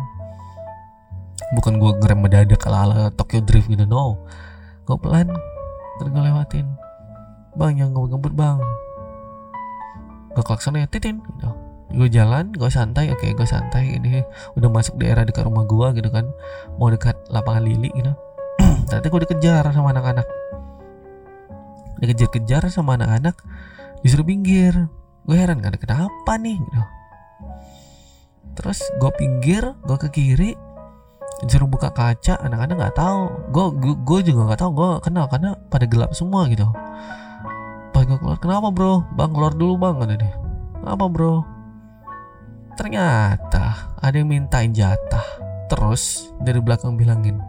[1.52, 4.16] Bukan gue ngerem mendadak ala ala Tokyo Drift gitu no.
[4.88, 5.28] Gue pelan
[6.00, 6.66] terus gue lewatin.
[7.52, 8.58] Bang jangan ngebut-ngebut bang.
[10.32, 11.52] Gue klakson ya titin gitu.
[11.92, 14.24] Gue jalan gue santai oke gue santai ini
[14.56, 16.32] udah masuk daerah dekat rumah gue gitu kan.
[16.80, 18.16] Mau dekat lapangan lili gitu.
[18.88, 20.24] Ternyata gue dikejar sama anak-anak.
[22.00, 23.36] Dikejar-kejar sama anak-anak
[24.02, 24.74] disuruh pinggir.
[25.22, 26.82] Gue heran kan kenapa nih gitu.
[28.58, 30.52] Terus gue pinggir gue ke kiri
[31.42, 33.22] disuruh buka kaca anak-anak nggak tahu.
[33.54, 33.66] Gue
[34.02, 36.66] gue juga nggak tahu gue kenal karena pada gelap semua gitu.
[37.94, 39.06] Pas gue keluar kenapa bro?
[39.14, 40.34] Bang keluar dulu bang ada deh
[40.82, 41.46] apa bro?
[42.74, 45.24] Ternyata ada yang mintain jatah.
[45.70, 47.40] Terus dari belakang bilangin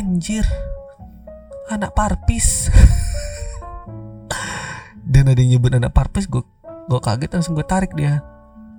[0.00, 0.48] anjir
[1.68, 2.72] anak parpis
[5.02, 8.22] dan ada yang nyebut anak parpes gue gue kaget langsung gue tarik dia.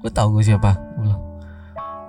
[0.04, 1.22] Gue tahu gue siapa gue bilang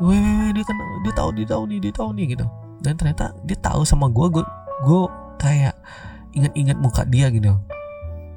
[0.02, 2.46] weh dia kan dia tahu dia tahu nih dia tahu nih gitu.
[2.82, 4.44] Dan ternyata dia tahu sama gue gue
[4.86, 5.02] gue
[5.38, 5.74] kayak
[6.34, 7.54] ingat-ingat muka dia gitu.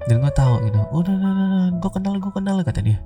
[0.10, 0.80] Dan gue tahu gitu.
[0.94, 3.00] Udah udah udah gue kenal gue kenal kata dia.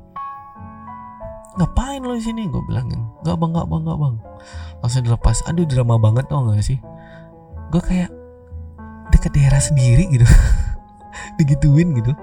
[1.60, 2.48] Ngapain lo di sini?
[2.48, 4.16] gue bilangin nggak bang nggak bang nggak bang.
[4.80, 5.38] Langsung dilepas.
[5.52, 6.80] Aduh drama banget tau gak sih?
[7.72, 8.12] Gue kayak
[9.12, 10.24] dekat daerah sendiri gitu.
[11.40, 12.16] Digituin gitu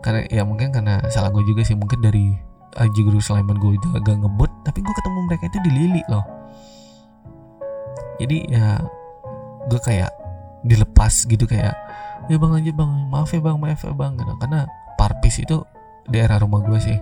[0.00, 1.76] karena ya mungkin karena salah gue juga sih.
[1.76, 2.32] Mungkin dari
[2.80, 6.24] Aji Guru Sulaiman gue juga agak ngebut tapi gue ketemu mereka itu di Lili loh.
[8.20, 8.80] Jadi ya
[9.68, 10.12] gue kayak
[10.64, 11.72] dilepas gitu kayak
[12.28, 14.32] ya bang aja bang maaf ya bang maaf ya bang gitu.
[14.40, 14.64] Karena
[14.96, 15.64] Parpis itu
[16.08, 16.98] daerah rumah gue sih.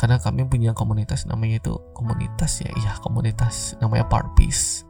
[0.00, 4.88] Karena kami punya komunitas namanya itu komunitas ya iya komunitas namanya Parpis.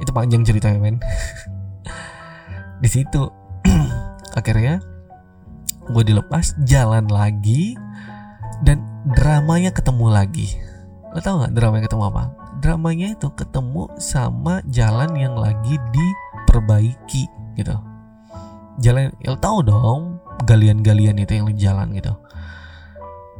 [0.00, 0.96] Itu panjang ceritanya men.
[2.82, 3.28] Di situ
[4.38, 4.78] akhirnya
[5.88, 7.72] gue dilepas jalan lagi
[8.62, 8.84] dan
[9.16, 10.58] dramanya ketemu lagi.
[11.14, 12.24] Lo tau nggak dramanya ketemu apa?
[12.58, 17.24] Dramanya itu ketemu sama jalan yang lagi diperbaiki
[17.56, 17.76] gitu.
[18.78, 22.12] Jalan ya lo tau dong galian-galian itu yang jalan gitu.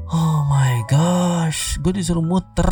[0.08, 2.70] Oh my gosh gue disuruh muter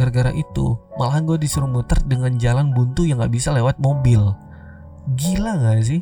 [0.00, 0.80] gara-gara itu.
[0.96, 4.32] Malah gue disuruh muter dengan jalan buntu yang nggak bisa lewat mobil.
[5.18, 6.00] Gila nggak sih?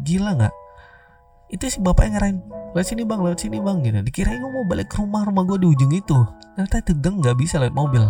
[0.00, 0.61] Gila nggak
[1.52, 2.38] itu si bapak yang ngarahin
[2.72, 4.00] lewat sini bang lewat sini bang gitu.
[4.00, 6.16] Dikirain gue mau balik ke rumah rumah gue di ujung itu.
[6.56, 8.04] Ternyata itu gang nggak bisa lewat mobil.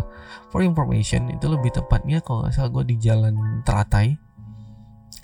[0.54, 3.34] For information itu lebih tepatnya kalau nggak salah gue di jalan
[3.66, 4.14] teratai.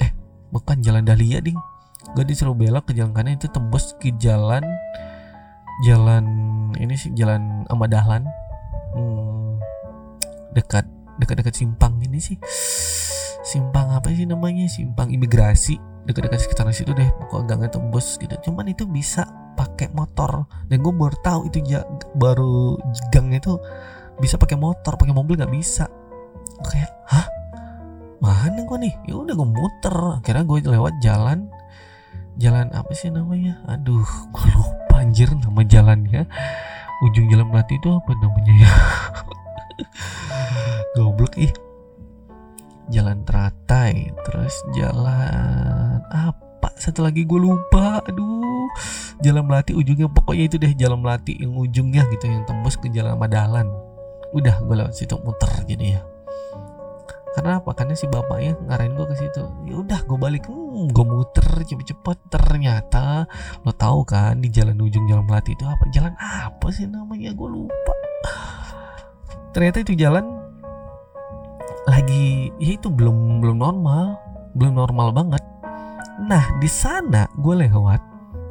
[0.03, 0.11] Eh
[0.51, 1.59] bukan jalan Dahlia ding.
[2.19, 4.67] Gue disuruh belok ke jalan kanan itu tembus ke jalan
[5.87, 6.25] jalan
[6.75, 8.27] ini sih jalan Ahmad Dahlan.
[8.99, 9.63] Hmm,
[10.59, 10.83] dekat
[11.23, 12.39] dekat dekat simpang ini sih
[13.49, 14.69] simpang apa sih namanya?
[14.69, 15.81] Simpang imigrasi.
[16.05, 18.37] Dekat-dekat sekitaran situ deh pokok gangnya tembus gitu.
[18.45, 19.25] Cuman itu bisa
[19.57, 20.45] pakai motor.
[20.69, 21.81] Dan gue baru tahu itu ya,
[22.13, 22.77] baru
[23.09, 23.57] gang itu
[24.21, 25.89] bisa pakai motor pakai mobil nggak bisa.
[26.61, 27.27] Gue kayak hah?
[28.21, 28.95] Mana gue nih?
[29.09, 29.97] Ya udah gue muter.
[30.21, 31.49] Akhirnya gue lewat jalan
[32.39, 33.65] jalan apa sih namanya?
[33.67, 36.29] Aduh gue lupa anjir nama jalannya.
[37.09, 38.73] Ujung jalan melati itu apa namanya ya?
[40.99, 41.53] Goblok ih
[42.89, 46.69] jalan teratai terus jalan apa?
[46.77, 48.69] Satu lagi gue lupa aduh.
[49.25, 53.17] Jalan melati ujungnya pokoknya itu deh jalan melati yang ujungnya gitu yang tembus ke jalan
[53.17, 53.69] Madalan.
[54.37, 56.03] Udah gue lewat situ muter jadi ya.
[57.39, 57.71] Karena apa?
[57.71, 59.43] Karena si bapaknya ngarahin gue ke situ.
[59.71, 60.51] Ya udah gue balik.
[60.51, 62.19] Hmm, gue muter cepet-cepet.
[62.35, 63.31] Ternyata
[63.63, 65.87] lo tahu kan di jalan ujung jalan melati itu apa?
[65.95, 67.31] Jalan apa sih namanya?
[67.39, 67.95] Gue lupa.
[69.55, 70.38] Ternyata itu jalan
[71.89, 74.21] lagi ya itu belum belum normal
[74.53, 75.43] belum normal banget.
[76.29, 78.01] Nah di sana gue lewat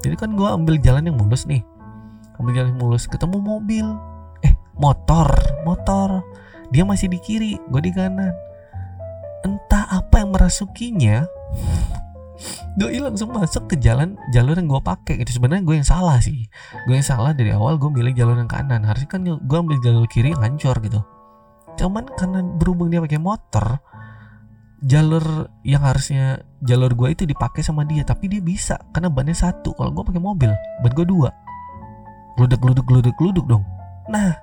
[0.01, 1.61] jadi kan gue ambil jalan yang mulus nih.
[2.41, 3.85] Ambil jalan yang mulus ketemu mobil.
[4.41, 5.29] Eh motor
[5.65, 6.25] motor.
[6.73, 8.33] Dia masih di kiri gue di kanan.
[9.45, 11.29] Entah apa yang merasukinya
[12.77, 16.45] hilang langsung masuk ke jalan jalur yang gue pakai itu sebenarnya gue yang salah sih.
[16.85, 18.85] Gue yang salah dari awal gue milih jalur yang kanan.
[18.85, 21.01] Harusnya kan gue ambil jalur kiri hancur gitu
[21.77, 23.79] cuman karena berhubung dia pakai motor
[24.85, 29.73] jalur yang harusnya jalur gue itu dipakai sama dia tapi dia bisa karena bannya satu.
[29.73, 31.29] Kalau gue pakai mobil ban gue dua.
[32.37, 33.63] Geluduk geluduk geluduk geluduk dong.
[34.09, 34.37] Nah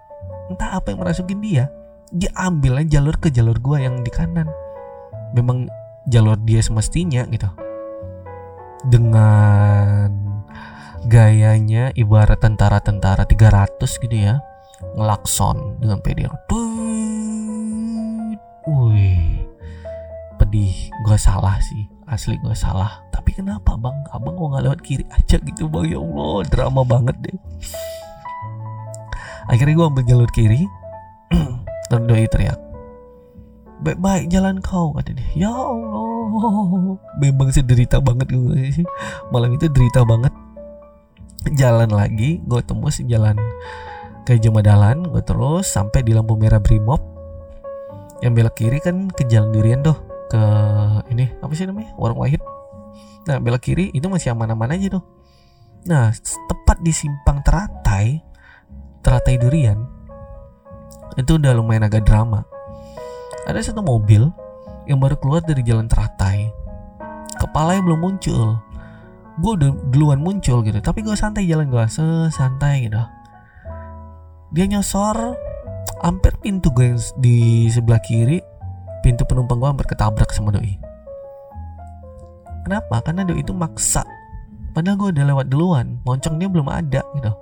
[0.50, 1.70] entah apa yang merasukin dia
[2.10, 4.50] dia ambilnya jalur ke jalur gue yang di kanan.
[5.34, 5.70] Memang
[6.10, 7.46] jalur dia semestinya gitu.
[8.84, 10.10] Dengan
[11.06, 14.40] gayanya ibarat tentara-tentara 300 gitu ya
[14.96, 16.32] ngelakson dengan pedal
[18.68, 19.44] Wih
[20.38, 20.74] pedih.
[21.02, 21.88] Gue salah sih.
[22.04, 23.02] Asli gue salah.
[23.10, 23.96] Tapi kenapa bang?
[24.12, 25.90] Abang kok nggak lewat kiri aja gitu bang.
[25.90, 27.38] Ya allah drama banget deh.
[29.50, 30.62] Akhirnya gue ambil jalur kiri.
[31.90, 32.64] Dan doi teriak
[33.84, 35.46] baik-baik jalan kau kata dia.
[35.46, 36.96] Ya allah.
[37.20, 38.72] Memang derita banget gue
[39.28, 40.32] malam itu derita banget.
[41.60, 43.36] Jalan lagi gue tembus jalan
[44.24, 47.13] ke Jemadalan gue terus sampai di lampu merah Brimob
[48.22, 49.96] yang belok kiri kan ke jalan Durian tuh
[50.30, 50.42] ke
[51.10, 51.94] ini apa sih namanya?
[51.98, 52.40] Warung Wahid.
[53.24, 55.04] Nah belok kiri itu masih aman-aman aja tuh.
[55.88, 56.12] Nah
[56.48, 58.20] tepat di simpang teratai
[59.04, 59.84] teratai durian
[61.14, 62.42] itu udah lumayan agak drama.
[63.44, 64.24] Ada satu mobil
[64.88, 66.48] yang baru keluar dari jalan teratai.
[67.36, 68.58] Kepalanya belum muncul.
[69.38, 73.02] Gue udah duluan muncul gitu tapi gue santai jalan gue sesantai gitu.
[74.54, 75.36] Dia nyosor
[76.00, 78.40] hampir pintu gue yang di sebelah kiri
[79.04, 80.76] pintu penumpang gue hampir ketabrak sama doi.
[82.64, 83.04] Kenapa?
[83.04, 84.04] Karena doi itu maksa.
[84.72, 87.32] Padahal gue udah lewat duluan moncong dia belum ada gitu.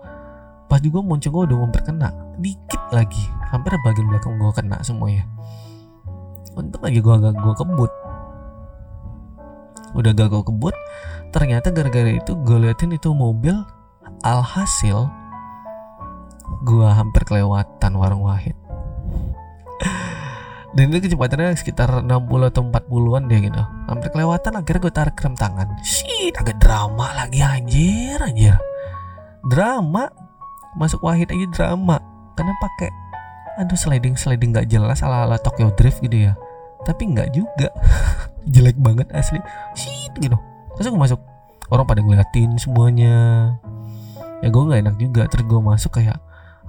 [0.67, 2.11] Pas juga moncong gue udah hampir kena
[2.43, 3.25] dikit lagi.
[3.55, 5.25] Hampir bagian belakang gue kena semuanya.
[6.59, 7.93] Untuk lagi gue agak gue kebut.
[9.93, 10.75] Udah gak gue kebut
[11.33, 13.57] ternyata gara-gara itu gue liatin itu mobil
[14.21, 15.09] alhasil
[16.61, 18.55] gue hampir kelewatan warung wahid.
[20.73, 22.09] Dan itu kecepatannya sekitar 60
[22.49, 23.63] atau 40-an deh gitu.
[23.93, 25.69] Hampir kelewatan akhirnya gue tarik rem tangan.
[25.85, 28.57] Shit agak drama lagi anjir anjir.
[29.45, 30.09] Drama.
[30.81, 32.01] Masuk wahid aja drama.
[32.33, 32.89] Karena pakai
[33.61, 36.33] aduh sliding sliding nggak jelas ala ala Tokyo Drift gitu ya.
[36.89, 37.69] Tapi nggak juga.
[38.57, 39.45] Jelek banget asli.
[39.77, 40.41] Shit gitu.
[40.81, 41.21] Terus gue masuk.
[41.69, 43.53] Orang pada ngeliatin semuanya.
[44.41, 45.23] Ya gue nggak enak juga.
[45.29, 46.17] Terus gue masuk kayak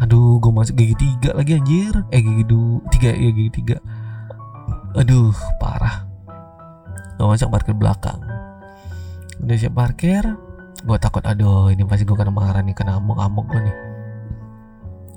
[0.04, 1.96] aduh gue masuk gigi tiga lagi anjir.
[2.12, 3.78] Eh gigi dua tiga ya gigi tiga.
[5.00, 5.32] Aduh
[5.63, 6.04] parah.
[7.16, 8.20] Gue masuk parkir belakang.
[9.39, 10.24] Udah siap parkir
[10.84, 13.78] gue takut aduh ini pasti gue kena marah nih kena amuk-amuk gue nih.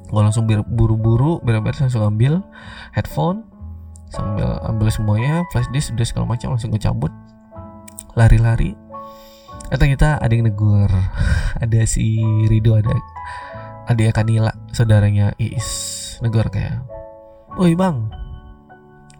[0.07, 2.38] Gue langsung buru-buru beres-beres langsung ambil
[2.94, 3.42] headphone
[4.14, 7.11] sambil ambil semuanya flash disk udah segala macam langsung gue cabut.
[8.14, 8.79] Lari-lari.
[9.75, 10.87] Eh ternyata ada yang negur.
[11.57, 12.20] Ada si
[12.53, 12.92] Rido ada
[13.87, 15.68] adik Kanila saudaranya Iis
[16.24, 16.83] negor kayak
[17.57, 18.09] woi bang.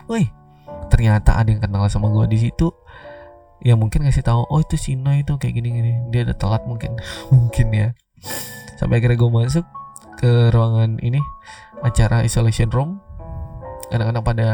[0.07, 0.25] Woi
[0.87, 2.71] ternyata ada yang kenal sama gue di situ.
[3.65, 6.95] Ya mungkin ngasih tahu oh itu Sino itu kayak gini gini dia udah telat mungkin.
[7.35, 7.89] Mungkin ya.
[8.77, 9.67] Sampai akhirnya gue masuk
[10.21, 11.19] ke ruangan ini
[11.81, 13.01] acara isolation room.
[13.91, 14.49] Anak-anak pada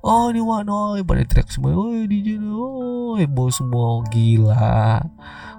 [0.00, 5.04] oh ini wano pada teriak semua oh di oh heboh semua gila.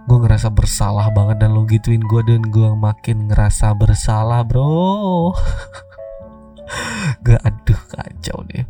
[0.10, 5.32] Gue ngerasa bersalah banget dan lo gituin gue dan gue makin ngerasa bersalah bro.
[7.27, 8.63] Gue aduh kacau deh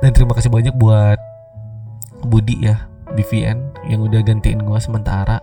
[0.00, 1.20] dan terima kasih banyak buat
[2.24, 5.40] Budi ya BVN yang udah gantiin gue sementara.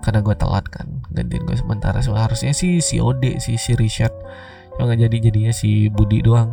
[0.00, 2.00] Karena gue telat kan gantiin gue sementara.
[2.00, 4.12] So, harusnya sih si Ode si si Richard.
[4.80, 6.48] Yang nggak jadi jadinya si Budi doang.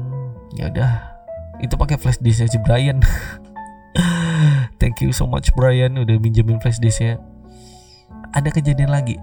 [0.56, 1.15] Ya udah
[1.64, 3.00] itu pakai flash disknya si Brian.
[4.82, 7.20] Thank you so much Brian udah minjemin flash disknya
[8.36, 9.16] ada kejadian lagi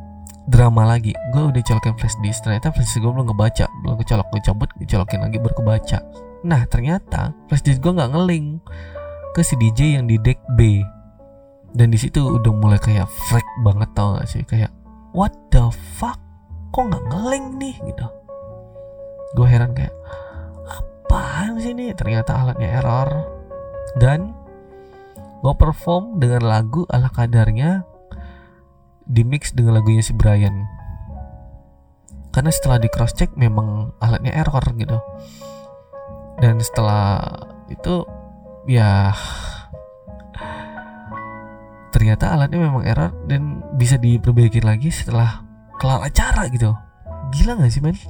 [0.48, 1.12] drama lagi.
[1.30, 4.70] Gue udah colokin flash disk ternyata flash disk gue belum ngebaca belum kecolok gue cabut
[4.88, 5.98] colokin lagi baru kebaca.
[6.42, 8.58] Nah ternyata flash disk gue nggak ngeling
[9.32, 10.82] ke si DJ yang di deck B.
[11.72, 14.44] Dan di situ udah mulai kayak freak banget tau gak sih?
[14.44, 14.68] Kayak
[15.16, 16.20] what the fuck?
[16.68, 17.74] Kok nggak ngeling nih?
[17.80, 18.06] Gitu.
[19.32, 19.92] Gue heran kayak
[21.12, 21.92] apaan sih ini?
[21.92, 23.08] Ternyata alatnya error.
[24.00, 24.32] Dan
[25.44, 27.84] gue perform dengan lagu ala kadarnya
[29.04, 30.64] di mix dengan lagunya si Brian.
[32.32, 34.96] Karena setelah di cross check memang alatnya error gitu.
[36.40, 37.28] Dan setelah
[37.68, 38.08] itu
[38.64, 39.12] ya
[41.92, 45.44] ternyata alatnya memang error dan bisa diperbaiki lagi setelah
[45.76, 46.72] kelar acara gitu.
[47.36, 48.00] Gila gak sih men?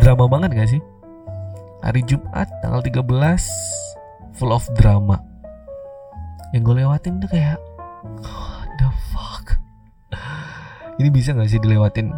[0.00, 0.80] Drama banget gak sih
[1.82, 3.02] hari Jumat tanggal 13
[4.38, 5.18] full of drama.
[6.54, 7.58] Yang gue lewatin tuh kayak
[11.02, 12.14] ini bisa nggak sih dilewatin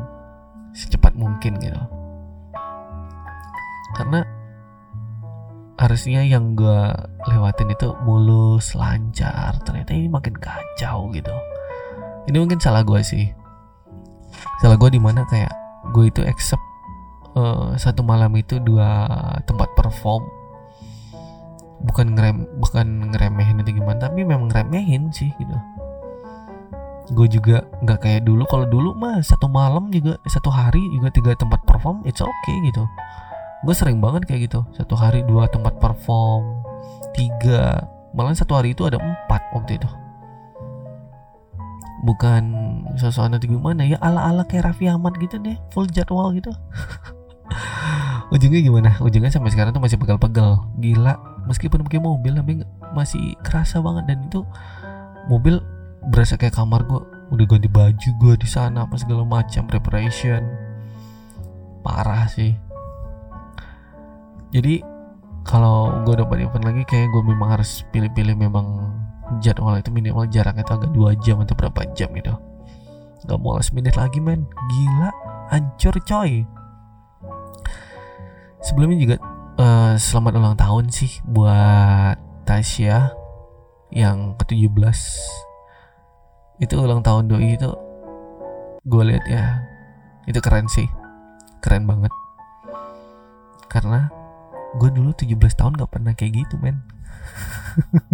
[0.76, 1.80] secepat mungkin gitu?
[3.96, 4.20] Karena
[5.80, 6.80] harusnya yang gue
[7.32, 11.32] lewatin itu mulus lancar ternyata ini makin kacau gitu.
[12.28, 13.32] Ini mungkin salah gue sih.
[14.60, 15.52] Salah gue di mana kayak
[15.96, 16.73] gue itu accept
[17.36, 19.06] uh, satu malam itu dua
[19.46, 20.22] tempat perform.
[21.84, 25.56] Bukan ngerem bukan ngeremehin itu gimana tapi memang ngeremehin sih gitu.
[27.12, 28.48] Gue juga nggak kayak dulu.
[28.48, 32.88] Kalau dulu mah satu malam juga satu hari juga tiga tempat perform it's okay gitu.
[33.68, 34.64] Gue sering banget kayak gitu.
[34.72, 36.64] Satu hari dua tempat perform
[37.12, 37.84] tiga.
[38.16, 39.90] Malah satu hari itu ada empat waktu itu.
[42.04, 42.42] Bukan
[43.28, 46.52] nanti gimana ya ala ala kayak Raffi Ahmad gitu deh full jadwal gitu
[48.34, 48.90] ujungnya gimana?
[49.00, 50.64] Ujungnya sampai sekarang tuh masih pegal-pegal.
[50.80, 52.62] Gila meskipun pakai mobil tapi
[52.96, 54.04] masih kerasa banget.
[54.10, 54.42] Dan itu
[55.28, 55.60] mobil
[56.08, 57.00] berasa kayak kamar gue
[57.32, 60.44] udah ganti baju gue di sana apa segala macam preparation.
[61.84, 62.56] Parah sih.
[64.54, 64.80] Jadi
[65.44, 68.92] kalau gue dapat event lagi kayak gue memang harus pilih-pilih memang
[69.40, 72.32] jadwal itu minimal jaraknya itu agak dua jam atau berapa jam gitu.
[73.24, 74.44] Gak mau last minute lagi men.
[74.68, 75.10] Gila
[75.52, 76.44] Hancur coy
[78.64, 79.16] Sebelumnya juga
[79.60, 82.16] uh, Selamat ulang tahun sih Buat
[82.48, 83.12] Tasya
[83.92, 85.00] Yang ke-17
[86.62, 87.70] itu ulang tahun doi itu
[88.86, 89.58] gue lihat ya
[90.30, 90.86] itu keren sih
[91.58, 92.12] keren banget.
[93.72, 94.12] Karena
[94.76, 96.84] gue dulu 17 tahun gak pernah kayak gitu men.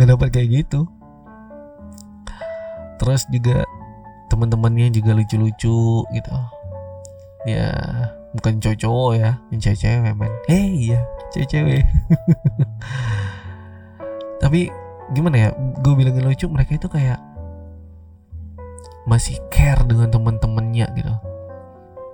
[0.00, 0.88] Gak dapat kayak gitu.
[2.96, 3.68] Terus juga
[4.32, 6.32] teman-temannya juga lucu-lucu gitu
[7.48, 7.72] ya
[8.36, 11.00] bukan cowok-cowok ya yang cewek-cewek men hey ya
[11.32, 11.86] cewek-cewek.
[14.42, 14.70] Tapi
[15.10, 17.18] gimana ya gue bilangin lucu mereka itu kayak
[19.08, 21.14] masih care dengan teman-temannya gitu.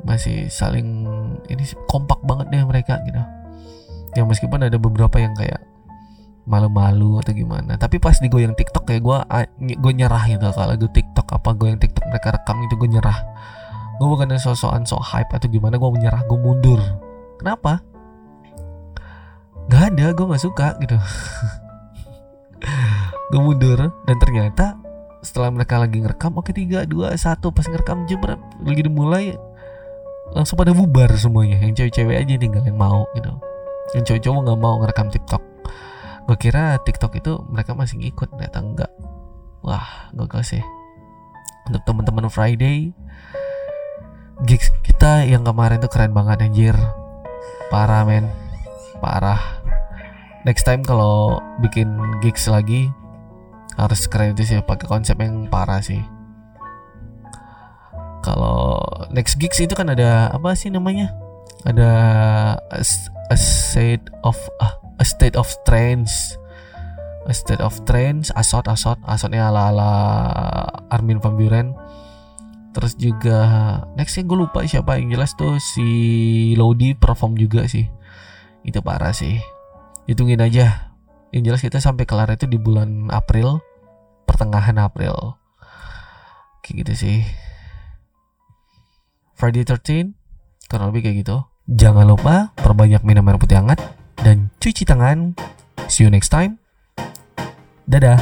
[0.06, 1.04] Masih saling
[1.50, 3.20] ini kompak banget deh mereka gitu.
[4.16, 5.60] Ya meskipun ada beberapa yang kayak
[6.46, 7.74] malu-malu atau gimana.
[7.76, 9.18] Tapi pas di goyang TikTok kayak gue
[9.76, 10.46] gue nyerah gitu.
[10.54, 13.18] Kalau gue TikTok apa gue yang TikTok mereka rekam itu gue nyerah
[13.96, 16.80] gue bukan sosokan so hype atau gimana gue menyerah gue mundur.
[17.40, 17.80] Kenapa?
[19.66, 20.96] Gak ada gue nggak suka gitu.
[23.26, 24.78] Gue mundur dan ternyata
[25.18, 29.34] setelah mereka lagi ngerekam oke tiga dua satu pas ngerekam jebret lagi dimulai
[30.30, 31.58] langsung pada bubar semuanya.
[31.58, 33.34] Yang cewek-cewek aja tinggal yang mau gitu.
[33.98, 35.42] Yang cowok-cowok nggak mau ngerekam TikTok.
[36.30, 38.92] Gue kira TikTok itu mereka masih ngikut ternyata enggak
[39.66, 40.62] wah gak sih.
[41.66, 42.94] Untuk teman-teman Friday
[44.44, 46.76] gigs kita yang kemarin tuh keren banget anjir.
[47.72, 48.28] Parah men.
[49.00, 49.40] Parah.
[50.44, 52.92] Next time kalau bikin gigs lagi
[53.80, 54.60] harus keren itu sih.
[54.60, 56.04] Pakai konsep yang parah sih.
[58.20, 58.76] Kalau
[59.08, 61.14] next gigs itu kan ada apa sih namanya?
[61.64, 61.90] Ada
[62.60, 62.82] a,
[63.32, 66.36] a state of uh, a state of trance
[67.26, 69.90] a state of trance asot asot asotnya ala ala
[70.94, 71.74] Armin van Buren
[72.76, 73.40] terus juga
[73.96, 75.88] nextnya gue lupa siapa yang jelas tuh si
[76.60, 77.88] Lodi perform juga sih.
[78.68, 79.40] Itu parah sih.
[80.04, 80.92] Hitungin aja.
[81.32, 83.64] Yang jelas kita sampai kelar itu di bulan April
[84.28, 85.40] pertengahan April.
[86.60, 87.18] Kayak gitu sih.
[89.32, 90.12] Friday 13
[90.68, 91.48] kurang lebih kayak gitu.
[91.72, 93.80] Jangan lupa perbanyak minum air putih hangat
[94.20, 95.32] dan cuci tangan.
[95.88, 96.60] See you next time.
[97.88, 98.20] Dadah